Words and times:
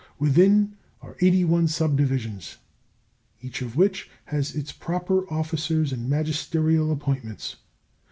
Within 0.17 0.77
are 1.03 1.15
eighty 1.21 1.45
one 1.45 1.67
subdivisions, 1.67 2.57
each 3.39 3.61
of 3.61 3.75
which 3.75 4.09
has 4.25 4.55
its 4.55 4.71
proper 4.71 5.31
officers 5.31 5.93
and 5.93 6.09
magisterial 6.09 6.91
appointments. 6.91 7.57